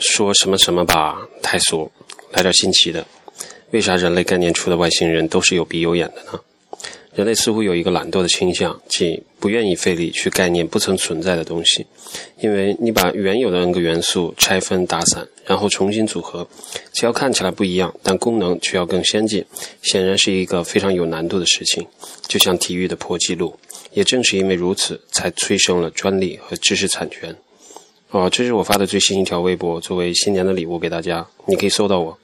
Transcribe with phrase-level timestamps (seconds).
[0.00, 1.90] 说什么什么吧，太俗，
[2.32, 3.06] 来点新奇的。
[3.70, 6.40] 为啥人类概念出的外星人都是有鼻有眼的呢？
[7.14, 11.84] 人类似乎有一个懒惰的倾向，即不愿意费力去概念不曾存在的东西，
[12.40, 16.48] 因为你把原有的 n 个元素拆分打散，然后重新组合，
[16.92, 19.44] 只要看起来不一样，但功能却要更先进，
[19.82, 21.86] 显然是一个非常有难度的事情。
[22.26, 23.54] 就像体育的破纪录，
[23.92, 27.36] 也正是因为如此，才催生了专利和知识产权。
[28.10, 32.18] 哦，这是我发的最新一条微博，作为新年的礼物给大家，你可以搜到我。